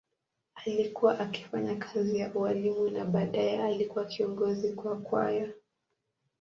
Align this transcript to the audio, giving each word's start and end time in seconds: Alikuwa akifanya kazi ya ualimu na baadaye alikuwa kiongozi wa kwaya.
Alikuwa 0.55 1.19
akifanya 1.19 1.75
kazi 1.75 2.17
ya 2.19 2.33
ualimu 2.35 2.89
na 2.89 3.05
baadaye 3.05 3.63
alikuwa 3.63 4.05
kiongozi 4.05 4.73
wa 4.73 4.95
kwaya. 4.97 5.53